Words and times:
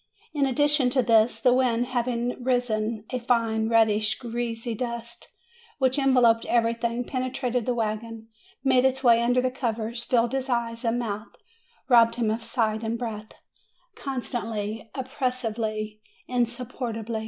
In 0.33 0.47
addition 0.47 0.89
to 0.89 1.03
this, 1.03 1.39
the 1.39 1.53
wind 1.53 1.85
having 1.85 2.43
risen, 2.43 3.05
a 3.11 3.19
fine, 3.19 3.69
reddish, 3.69 4.17
greasy 4.17 4.73
dust, 4.73 5.27
which 5.77 5.99
en 5.99 6.11
veloped 6.15 6.43
everything, 6.45 7.05
penetrated 7.05 7.67
the 7.67 7.75
wagon, 7.75 8.27
made 8.63 8.83
its 8.83 9.03
way 9.03 9.21
under 9.21 9.43
the 9.43 9.51
covers, 9.51 10.03
filled 10.03 10.31
his 10.31 10.49
eyes 10.49 10.83
and 10.83 10.97
mouth,, 10.97 11.35
robbed 11.87 12.15
him 12.15 12.31
of 12.31 12.43
sight 12.43 12.81
and 12.81 12.97
breath, 12.97 13.33
constantly, 13.95 14.89
op 14.95 15.07
pressively, 15.07 15.99
insupportably. 16.27 17.19